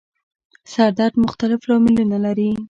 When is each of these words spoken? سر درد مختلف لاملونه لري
سر 0.73 0.89
درد 0.97 1.15
مختلف 1.25 1.61
لاملونه 1.69 2.17
لري 2.25 2.51